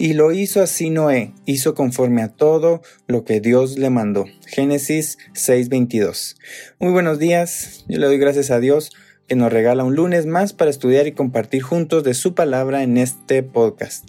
Y 0.00 0.12
lo 0.12 0.30
hizo 0.30 0.62
así 0.62 0.90
Noé, 0.90 1.32
hizo 1.44 1.74
conforme 1.74 2.22
a 2.22 2.28
todo 2.28 2.82
lo 3.08 3.24
que 3.24 3.40
Dios 3.40 3.78
le 3.78 3.90
mandó. 3.90 4.26
Génesis 4.46 5.18
6:22. 5.34 6.36
Muy 6.78 6.92
buenos 6.92 7.18
días, 7.18 7.84
yo 7.88 7.98
le 7.98 8.06
doy 8.06 8.16
gracias 8.16 8.52
a 8.52 8.60
Dios 8.60 8.92
que 9.26 9.34
nos 9.34 9.52
regala 9.52 9.82
un 9.82 9.96
lunes 9.96 10.24
más 10.24 10.52
para 10.52 10.70
estudiar 10.70 11.08
y 11.08 11.12
compartir 11.12 11.62
juntos 11.62 12.04
de 12.04 12.14
su 12.14 12.36
palabra 12.36 12.84
en 12.84 12.96
este 12.96 13.42
podcast. 13.42 14.08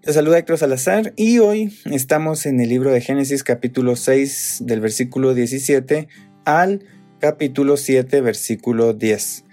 Te 0.00 0.14
saluda 0.14 0.38
Héctor 0.38 0.56
Salazar 0.56 1.12
y 1.14 1.40
hoy 1.40 1.78
estamos 1.90 2.46
en 2.46 2.58
el 2.60 2.70
libro 2.70 2.90
de 2.90 3.02
Génesis 3.02 3.44
capítulo 3.44 3.96
6 3.96 4.62
del 4.64 4.80
versículo 4.80 5.34
17 5.34 6.08
al 6.46 6.86
capítulo 7.20 7.76
7 7.76 8.22
versículo 8.22 8.94
10. 8.94 9.44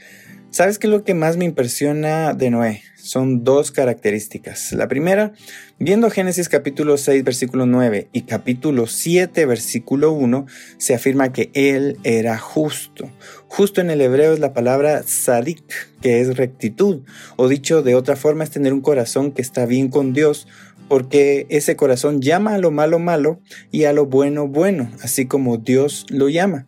¿Sabes 0.52 0.80
qué 0.80 0.88
es 0.88 0.92
lo 0.92 1.04
que 1.04 1.14
más 1.14 1.38
me 1.38 1.46
impresiona 1.46 2.34
de 2.34 2.50
Noé? 2.50 2.82
son 3.10 3.44
dos 3.44 3.72
características. 3.72 4.72
La 4.74 4.88
primera, 4.88 5.34
viendo 5.80 6.12
Génesis 6.12 6.48
capítulo 6.48 6.96
6 6.96 7.24
versículo 7.24 7.66
9 7.66 8.08
y 8.12 8.22
capítulo 8.22 8.86
7 8.86 9.48
versículo 9.48 10.12
1, 10.12 10.46
se 10.78 10.94
afirma 10.94 11.34
que 11.34 11.50
él 11.56 11.98
era 12.04 12.38
justo. 12.38 13.10
Justo 13.48 13.82
en 13.82 13.90
el 13.90 14.02
hebreo 14.02 14.34
es 14.34 14.40
la 14.40 14.54
palabra 14.54 15.02
sadik, 15.04 15.64
que 16.02 16.22
es 16.22 16.38
rectitud, 16.38 17.02
o 17.36 17.48
dicho 17.48 17.82
de 17.82 17.96
otra 17.96 18.16
forma 18.16 18.44
es 18.44 18.52
tener 18.52 18.74
un 18.74 18.82
corazón 18.82 19.32
que 19.32 19.42
está 19.42 19.66
bien 19.66 19.90
con 19.90 20.14
Dios, 20.14 20.48
porque 20.88 21.48
ese 21.50 21.76
corazón 21.76 22.22
llama 22.22 22.54
a 22.54 22.60
lo 22.60 22.70
malo 22.70 23.00
malo 23.00 23.42
y 23.72 23.86
a 23.86 23.94
lo 23.94 24.06
bueno 24.06 24.48
bueno, 24.48 24.92
así 25.02 25.26
como 25.26 25.58
Dios 25.58 26.06
lo 26.10 26.30
llama. 26.30 26.68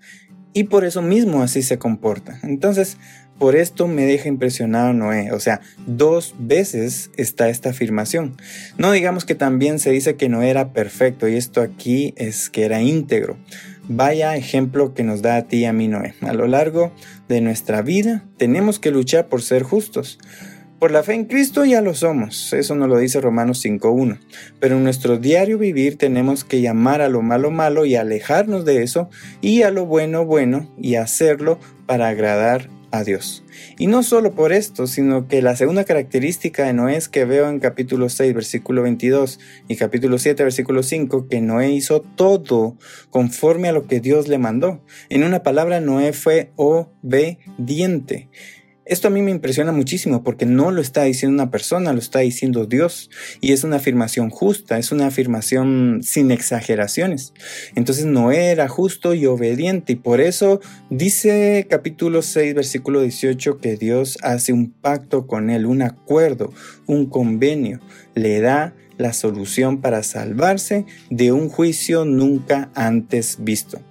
Y 0.53 0.65
por 0.65 0.85
eso 0.85 1.01
mismo 1.01 1.43
así 1.43 1.61
se 1.61 1.77
comporta. 1.77 2.39
Entonces, 2.43 2.97
por 3.41 3.55
esto 3.55 3.87
me 3.87 4.05
deja 4.05 4.29
impresionado 4.29 4.93
Noé. 4.93 5.31
O 5.31 5.39
sea, 5.39 5.61
dos 5.87 6.35
veces 6.37 7.09
está 7.17 7.49
esta 7.49 7.71
afirmación. 7.71 8.37
No 8.77 8.91
digamos 8.91 9.25
que 9.25 9.33
también 9.33 9.79
se 9.79 9.89
dice 9.89 10.15
que 10.15 10.29
no 10.29 10.43
era 10.43 10.73
perfecto 10.73 11.27
y 11.27 11.37
esto 11.37 11.61
aquí 11.61 12.13
es 12.17 12.51
que 12.51 12.65
era 12.65 12.83
íntegro. 12.83 13.39
Vaya 13.89 14.35
ejemplo 14.35 14.93
que 14.93 15.03
nos 15.03 15.23
da 15.23 15.37
a 15.37 15.47
ti 15.47 15.57
y 15.57 15.65
a 15.65 15.73
mí 15.73 15.87
Noé. 15.87 16.13
A 16.21 16.33
lo 16.33 16.45
largo 16.45 16.93
de 17.29 17.41
nuestra 17.41 17.81
vida 17.81 18.23
tenemos 18.37 18.77
que 18.77 18.91
luchar 18.91 19.27
por 19.27 19.41
ser 19.41 19.63
justos. 19.63 20.19
Por 20.77 20.91
la 20.91 21.01
fe 21.01 21.15
en 21.15 21.25
Cristo 21.25 21.65
ya 21.65 21.81
lo 21.81 21.95
somos, 21.95 22.53
eso 22.53 22.75
nos 22.75 22.89
lo 22.89 22.99
dice 22.99 23.21
Romanos 23.21 23.65
5.1. 23.65 24.19
Pero 24.59 24.77
en 24.77 24.83
nuestro 24.83 25.17
diario 25.17 25.57
vivir 25.57 25.97
tenemos 25.97 26.43
que 26.43 26.61
llamar 26.61 27.01
a 27.01 27.09
lo 27.09 27.23
malo 27.23 27.49
malo 27.49 27.85
y 27.85 27.95
alejarnos 27.95 28.65
de 28.65 28.83
eso 28.83 29.09
y 29.41 29.63
a 29.63 29.71
lo 29.71 29.87
bueno 29.87 30.27
bueno 30.27 30.71
y 30.77 30.93
hacerlo 30.93 31.59
para 31.87 32.07
agradar 32.07 32.69
a 32.91 33.03
Dios. 33.03 33.43
Y 33.77 33.87
no 33.87 34.03
solo 34.03 34.33
por 34.33 34.53
esto, 34.53 34.87
sino 34.87 35.27
que 35.27 35.41
la 35.41 35.55
segunda 35.55 35.83
característica 35.83 36.65
de 36.65 36.73
Noé 36.73 36.97
es 36.97 37.09
que 37.09 37.25
veo 37.25 37.49
en 37.49 37.59
capítulo 37.59 38.09
6, 38.09 38.33
versículo 38.33 38.83
22 38.83 39.39
y 39.67 39.75
capítulo 39.75 40.17
7, 40.17 40.43
versículo 40.43 40.83
5, 40.83 41.27
que 41.27 41.41
Noé 41.41 41.71
hizo 41.71 42.01
todo 42.01 42.77
conforme 43.09 43.69
a 43.69 43.73
lo 43.73 43.87
que 43.87 43.99
Dios 43.99 44.27
le 44.27 44.37
mandó. 44.37 44.83
En 45.09 45.23
una 45.23 45.43
palabra, 45.43 45.79
Noé 45.79 46.13
fue 46.13 46.51
obediente. 46.55 48.29
Esto 48.91 49.07
a 49.07 49.11
mí 49.11 49.21
me 49.21 49.31
impresiona 49.31 49.71
muchísimo 49.71 50.21
porque 50.21 50.45
no 50.45 50.69
lo 50.69 50.81
está 50.81 51.03
diciendo 51.03 51.41
una 51.41 51.49
persona, 51.49 51.93
lo 51.93 51.99
está 51.99 52.19
diciendo 52.19 52.65
Dios. 52.65 53.09
Y 53.39 53.53
es 53.53 53.63
una 53.63 53.77
afirmación 53.77 54.29
justa, 54.29 54.77
es 54.79 54.91
una 54.91 55.07
afirmación 55.07 56.01
sin 56.03 56.29
exageraciones. 56.29 57.33
Entonces 57.75 58.03
Noé 58.03 58.47
era 58.47 58.67
justo 58.67 59.13
y 59.13 59.27
obediente 59.27 59.93
y 59.93 59.95
por 59.95 60.19
eso 60.19 60.59
dice 60.89 61.67
capítulo 61.69 62.21
6 62.21 62.53
versículo 62.53 62.99
18 62.99 63.59
que 63.59 63.77
Dios 63.77 64.17
hace 64.23 64.51
un 64.51 64.71
pacto 64.71 65.25
con 65.25 65.49
él, 65.49 65.67
un 65.67 65.83
acuerdo, 65.83 66.51
un 66.85 67.05
convenio. 67.05 67.79
Le 68.13 68.41
da 68.41 68.75
la 68.97 69.13
solución 69.13 69.79
para 69.79 70.03
salvarse 70.03 70.85
de 71.09 71.31
un 71.31 71.47
juicio 71.47 72.03
nunca 72.03 72.69
antes 72.75 73.37
visto. 73.39 73.81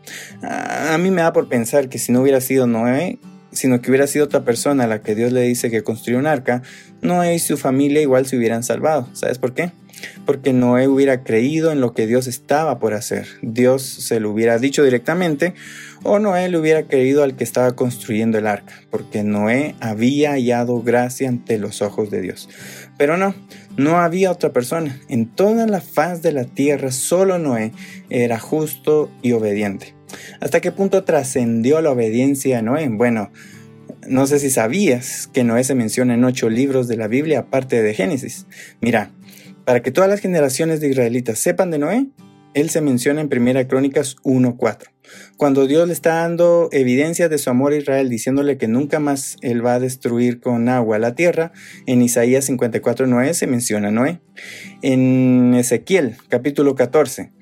A 0.42 0.98
mí 0.98 1.10
me 1.10 1.22
da 1.22 1.32
por 1.32 1.48
pensar 1.48 1.88
que 1.88 1.98
si 1.98 2.12
no 2.12 2.20
hubiera 2.20 2.42
sido 2.42 2.66
Noé, 2.66 3.18
sino 3.52 3.80
que 3.80 3.90
hubiera 3.90 4.06
sido 4.06 4.24
otra 4.24 4.44
persona 4.44 4.84
a 4.84 4.86
la 4.86 5.02
que 5.02 5.14
Dios 5.14 5.32
le 5.32 5.42
dice 5.42 5.70
que 5.70 5.82
construyó 5.82 6.18
un 6.18 6.26
arca, 6.26 6.62
Noé 7.02 7.34
y 7.34 7.38
su 7.38 7.56
familia 7.56 8.02
igual 8.02 8.26
se 8.26 8.36
hubieran 8.36 8.62
salvado. 8.62 9.08
¿Sabes 9.12 9.38
por 9.38 9.54
qué? 9.54 9.72
Porque 10.24 10.52
Noé 10.52 10.88
hubiera 10.88 11.22
creído 11.24 11.72
en 11.72 11.80
lo 11.80 11.92
que 11.92 12.06
Dios 12.06 12.26
estaba 12.26 12.78
por 12.78 12.94
hacer. 12.94 13.26
Dios 13.42 13.82
se 13.82 14.20
lo 14.20 14.30
hubiera 14.30 14.58
dicho 14.58 14.82
directamente 14.82 15.54
o 16.02 16.18
Noé 16.18 16.48
le 16.48 16.58
hubiera 16.58 16.84
creído 16.84 17.22
al 17.22 17.36
que 17.36 17.44
estaba 17.44 17.72
construyendo 17.72 18.38
el 18.38 18.46
arca, 18.46 18.72
porque 18.90 19.22
Noé 19.22 19.74
había 19.80 20.32
hallado 20.32 20.82
gracia 20.82 21.28
ante 21.28 21.58
los 21.58 21.82
ojos 21.82 22.10
de 22.10 22.22
Dios. 22.22 22.48
Pero 22.96 23.16
no, 23.16 23.34
no 23.76 23.98
había 23.98 24.30
otra 24.30 24.52
persona. 24.52 24.98
En 25.08 25.26
toda 25.26 25.66
la 25.66 25.80
faz 25.80 26.22
de 26.22 26.32
la 26.32 26.44
tierra 26.44 26.90
solo 26.90 27.38
Noé 27.38 27.72
era 28.08 28.38
justo 28.38 29.10
y 29.22 29.32
obediente. 29.32 29.94
¿Hasta 30.40 30.60
qué 30.60 30.72
punto 30.72 31.04
trascendió 31.04 31.80
la 31.80 31.90
obediencia 31.90 32.56
de 32.56 32.62
Noé? 32.62 32.88
Bueno, 32.88 33.30
no 34.06 34.26
sé 34.26 34.38
si 34.38 34.50
sabías 34.50 35.28
que 35.32 35.44
Noé 35.44 35.64
se 35.64 35.74
menciona 35.74 36.14
en 36.14 36.24
ocho 36.24 36.48
libros 36.48 36.88
de 36.88 36.96
la 36.96 37.08
Biblia 37.08 37.40
aparte 37.40 37.82
de 37.82 37.94
Génesis. 37.94 38.46
Mira, 38.80 39.10
para 39.64 39.82
que 39.82 39.90
todas 39.90 40.10
las 40.10 40.20
generaciones 40.20 40.80
de 40.80 40.88
israelitas 40.88 41.38
sepan 41.38 41.70
de 41.70 41.78
Noé, 41.78 42.06
él 42.54 42.70
se 42.70 42.80
menciona 42.80 43.20
en 43.20 43.28
Primera 43.28 43.68
Crónicas 43.68 44.16
1.4. 44.24 44.88
Cuando 45.36 45.66
Dios 45.66 45.86
le 45.86 45.92
está 45.92 46.14
dando 46.16 46.68
evidencia 46.72 47.28
de 47.28 47.38
su 47.38 47.50
amor 47.50 47.72
a 47.72 47.76
Israel, 47.76 48.08
diciéndole 48.08 48.58
que 48.58 48.68
nunca 48.68 48.98
más 48.98 49.36
él 49.40 49.64
va 49.64 49.74
a 49.74 49.80
destruir 49.80 50.40
con 50.40 50.68
agua 50.68 50.98
la 50.98 51.14
tierra, 51.14 51.52
en 51.86 52.02
Isaías 52.02 52.48
54.9 52.48 53.32
se 53.34 53.46
menciona 53.46 53.90
Noé. 53.90 54.20
En 54.82 55.54
Ezequiel 55.54 56.16
capítulo 56.28 56.74
14 56.74 57.32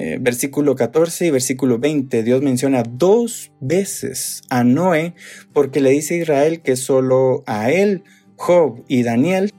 eh, 0.00 0.16
versículo 0.20 0.76
14 0.76 1.26
y 1.26 1.30
versículo 1.32 1.80
20, 1.80 2.22
Dios 2.22 2.40
menciona 2.40 2.84
dos 2.84 3.50
veces 3.58 4.42
a 4.48 4.62
Noé 4.62 5.14
porque 5.52 5.80
le 5.80 5.90
dice 5.90 6.14
a 6.14 6.18
Israel 6.18 6.60
que 6.62 6.76
solo 6.76 7.42
a 7.46 7.72
él, 7.72 8.04
Job 8.36 8.84
y 8.86 9.02
Daniel 9.02 9.52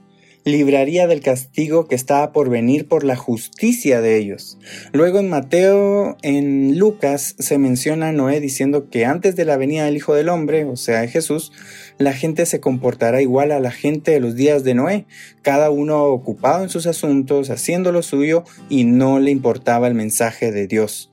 libraría 0.45 1.07
del 1.07 1.21
castigo 1.21 1.87
que 1.87 1.95
estaba 1.95 2.31
por 2.31 2.49
venir 2.49 2.87
por 2.87 3.03
la 3.03 3.15
justicia 3.15 4.01
de 4.01 4.17
ellos. 4.17 4.57
Luego 4.91 5.19
en 5.19 5.29
Mateo, 5.29 6.17
en 6.21 6.77
Lucas, 6.77 7.35
se 7.39 7.57
menciona 7.57 8.09
a 8.09 8.11
Noé 8.11 8.39
diciendo 8.39 8.89
que 8.89 9.05
antes 9.05 9.35
de 9.35 9.45
la 9.45 9.57
venida 9.57 9.85
del 9.85 9.97
Hijo 9.97 10.15
del 10.15 10.29
Hombre, 10.29 10.65
o 10.65 10.75
sea, 10.75 11.01
de 11.01 11.07
Jesús, 11.07 11.51
la 11.97 12.13
gente 12.13 12.45
se 12.45 12.59
comportará 12.59 13.21
igual 13.21 13.51
a 13.51 13.59
la 13.59 13.71
gente 13.71 14.11
de 14.11 14.19
los 14.19 14.35
días 14.35 14.63
de 14.63 14.73
Noé, 14.73 15.05
cada 15.41 15.69
uno 15.69 16.05
ocupado 16.05 16.63
en 16.63 16.69
sus 16.69 16.87
asuntos, 16.87 17.49
haciendo 17.49 17.91
lo 17.91 18.01
suyo 18.01 18.43
y 18.69 18.85
no 18.85 19.19
le 19.19 19.31
importaba 19.31 19.87
el 19.87 19.95
mensaje 19.95 20.51
de 20.51 20.67
Dios. 20.67 21.09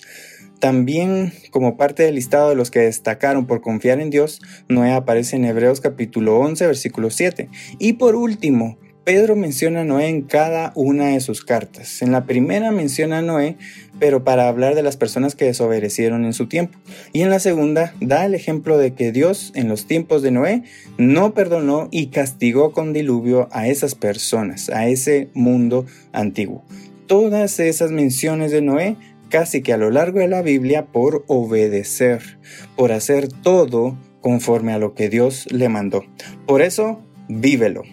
También, 0.59 1.35
como 1.51 1.77
parte 1.77 2.03
del 2.03 2.15
listado 2.15 2.49
de 2.49 2.55
los 2.55 2.71
que 2.71 2.81
destacaron 2.81 3.47
por 3.47 3.61
confiar 3.61 4.01
en 4.01 4.09
Dios, 4.09 4.41
Noé 4.69 4.93
aparece 4.93 5.37
en 5.37 5.45
Hebreos 5.45 5.81
capítulo 5.81 6.39
11, 6.39 6.67
versículo 6.67 7.11
7. 7.11 7.49
Y 7.79 7.95
por 7.95 8.17
último, 8.17 8.79
Pedro 9.07 9.37
menciona 9.37 9.83
a 9.83 9.85
Noé 9.85 10.09
en 10.09 10.23
cada 10.23 10.73
una 10.75 11.11
de 11.11 11.21
sus 11.21 11.45
cartas. 11.45 12.03
En 12.03 12.11
la 12.11 12.27
primera 12.27 12.73
menciona 12.73 13.19
a 13.19 13.23
Noé, 13.23 13.57
pero 14.01 14.25
para 14.25 14.49
hablar 14.49 14.75
de 14.75 14.83
las 14.83 14.97
personas 14.97 15.37
que 15.37 15.45
desobedecieron 15.45 16.25
en 16.25 16.33
su 16.33 16.49
tiempo. 16.49 16.77
Y 17.13 17.23
en 17.23 17.31
la 17.31 17.39
segunda 17.39 17.95
da 18.01 18.27
el 18.27 18.35
ejemplo 18.35 18.79
de 18.79 18.95
que 18.95 19.13
Dios 19.13 19.53
en 19.55 19.69
los 19.69 19.87
tiempos 19.87 20.23
de 20.23 20.33
Noé 20.33 20.65
no 20.99 21.35
perdonó 21.35 21.87
y 21.93 22.09
castigó 22.09 22.73
con 22.73 22.93
diluvio 22.93 23.49
a 23.53 23.69
esas 23.69 23.95
personas, 23.95 24.71
a 24.71 24.89
ese 24.89 25.29
mundo 25.35 25.87
antiguo. 26.11 26.65
Todas 27.07 27.61
esas 27.61 27.93
menciones 27.93 28.51
de 28.51 28.61
Noé 28.61 28.97
casi 29.29 29.63
que 29.63 29.73
a 29.73 29.77
lo 29.77 29.93
largo 29.93 30.19
de 30.19 30.27
la 30.27 30.43
Biblia 30.43 30.87
por 30.87 31.25
obedecer, 31.29 32.41
por 32.75 32.91
hacer 32.91 33.29
todo 33.29 33.97
conforme 34.21 34.73
a 34.73 34.79
lo 34.79 34.95
que 34.95 35.09
Dios 35.09 35.47
le 35.53 35.69
mandó. 35.69 36.03
Por 36.45 36.61
eso, 36.61 37.01
vívelo. 37.29 37.85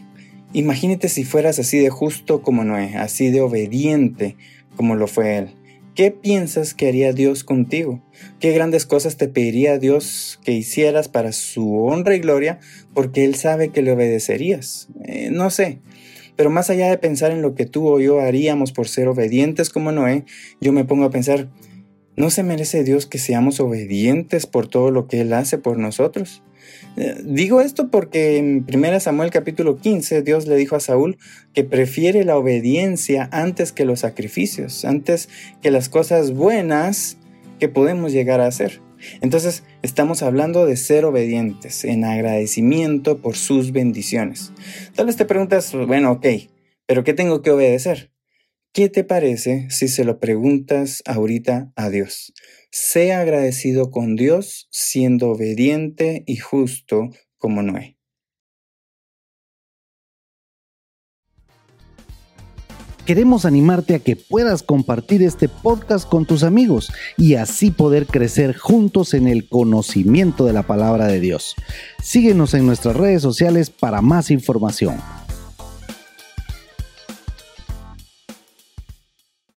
Imagínate 0.54 1.10
si 1.10 1.24
fueras 1.24 1.58
así 1.60 1.80
de 1.80 1.90
justo 1.90 2.42
como 2.42 2.64
Noé, 2.64 2.96
así 2.96 3.32
de 3.32 3.42
obediente 3.42 4.36
como 4.76 4.96
lo 4.96 5.08
fue 5.08 5.38
él. 5.38 5.56
¿Qué 5.96 6.10
piensas 6.10 6.74
que 6.74 6.88
haría 6.88 7.14
Dios 7.14 7.44
contigo? 7.44 8.02
¿Qué 8.40 8.52
grandes 8.52 8.88
cosas 8.88 9.16
te 9.16 9.28
pediría 9.28 9.78
Dios 9.78 10.40
que 10.44 10.52
hicieras 10.52 11.08
para 11.08 11.32
su 11.32 11.84
honra 11.86 12.16
y 12.16 12.20
gloria 12.20 12.60
porque 12.96 13.26
Él 13.26 13.36
sabe 13.36 13.70
que 13.70 13.84
le 13.84 13.92
obedecerías? 13.92 14.88
Eh, 15.06 15.30
no 15.32 15.52
sé. 15.52 15.80
Pero 16.36 16.50
más 16.50 16.72
allá 16.72 16.90
de 16.90 16.98
pensar 16.98 17.32
en 17.32 17.44
lo 17.44 17.54
que 17.54 17.68
tú 17.68 17.88
o 17.88 18.00
yo 18.00 18.22
haríamos 18.22 18.72
por 18.72 18.88
ser 18.88 19.08
obedientes 19.08 19.70
como 19.70 19.92
Noé, 19.92 20.26
yo 20.60 20.72
me 20.72 20.84
pongo 20.84 21.06
a 21.06 21.12
pensar, 21.12 21.50
¿no 22.16 22.30
se 22.30 22.44
merece 22.44 22.84
Dios 22.84 23.06
que 23.06 23.18
seamos 23.18 23.60
obedientes 23.60 24.46
por 24.46 24.68
todo 24.68 24.92
lo 24.92 25.08
que 25.08 25.22
Él 25.22 25.34
hace 25.34 25.58
por 25.58 25.78
nosotros? 25.78 26.44
Eh, 26.96 27.16
digo 27.24 27.62
esto 27.62 27.90
porque 27.90 28.38
en 28.38 28.66
1 28.72 29.00
Samuel 29.00 29.32
capítulo 29.32 29.78
15 29.78 30.22
Dios 30.22 30.48
le 30.48 30.56
dijo 30.56 30.76
a 30.76 30.80
Saúl 30.80 31.18
que 31.54 31.64
prefiere 31.64 32.24
la 32.24 32.38
obediencia 32.38 33.30
antes 33.32 33.72
que 33.72 33.86
los 33.86 34.02
sacrificios, 34.02 34.86
antes 34.86 35.30
que 35.62 35.72
las 35.72 35.90
cosas 35.90 36.34
buenas 36.34 37.18
que 37.60 37.68
podemos 37.68 38.12
llegar 38.12 38.42
a 38.42 38.48
hacer. 38.48 38.82
Entonces 39.22 39.64
estamos 39.82 40.22
hablando 40.22 40.66
de 40.66 40.78
ser 40.78 41.06
obedientes 41.06 41.84
en 41.84 42.06
agradecimiento 42.06 43.18
por 43.18 43.36
sus 43.36 43.72
bendiciones. 43.72 44.54
Tal 44.96 45.08
vez 45.08 45.18
te 45.18 45.26
preguntas, 45.26 45.74
bueno, 45.74 46.12
ok, 46.12 46.26
pero 46.86 47.04
¿qué 47.04 47.14
tengo 47.14 47.42
que 47.42 47.52
obedecer? 47.52 48.13
¿Qué 48.74 48.90
te 48.90 49.04
parece 49.04 49.68
si 49.70 49.88
se 49.88 50.04
lo 50.04 50.20
preguntas 50.20 51.04
ahorita 51.06 51.72
a 51.76 51.92
Dios? 51.92 52.34
Sea 52.72 53.20
agradecido 53.20 53.92
con 53.92 54.16
Dios 54.16 54.68
siendo 54.72 55.30
obediente 55.30 56.24
y 56.26 56.38
justo 56.38 57.12
como 57.38 57.62
Noé. 57.62 58.00
Queremos 63.06 63.46
animarte 63.46 63.94
a 63.94 64.00
que 64.00 64.16
puedas 64.16 64.64
compartir 64.64 65.22
este 65.22 65.50
podcast 65.50 66.10
con 66.10 66.26
tus 66.26 66.42
amigos 66.42 66.92
y 67.16 67.36
así 67.36 67.70
poder 67.70 68.08
crecer 68.08 68.58
juntos 68.58 69.14
en 69.14 69.28
el 69.28 69.48
conocimiento 69.48 70.46
de 70.46 70.54
la 70.54 70.64
palabra 70.64 71.06
de 71.06 71.20
Dios. 71.20 71.54
Síguenos 72.02 72.56
en 72.56 72.66
nuestras 72.66 72.96
redes 72.96 73.22
sociales 73.22 73.70
para 73.70 74.02
más 74.02 74.32
información. 74.32 74.96